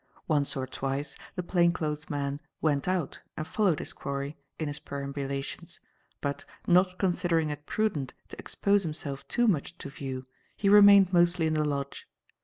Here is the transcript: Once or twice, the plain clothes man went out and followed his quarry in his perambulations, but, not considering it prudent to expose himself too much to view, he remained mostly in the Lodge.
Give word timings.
Once 0.27 0.55
or 0.57 0.65
twice, 0.65 1.15
the 1.35 1.43
plain 1.43 1.71
clothes 1.71 2.09
man 2.09 2.41
went 2.59 2.87
out 2.87 3.19
and 3.37 3.45
followed 3.45 3.77
his 3.77 3.93
quarry 3.93 4.35
in 4.57 4.67
his 4.67 4.79
perambulations, 4.79 5.79
but, 6.21 6.43
not 6.65 6.97
considering 6.97 7.51
it 7.51 7.67
prudent 7.67 8.11
to 8.27 8.39
expose 8.39 8.81
himself 8.81 9.27
too 9.27 9.47
much 9.47 9.77
to 9.77 9.91
view, 9.91 10.25
he 10.57 10.67
remained 10.69 11.13
mostly 11.13 11.45
in 11.45 11.53
the 11.53 11.63
Lodge. 11.63 12.07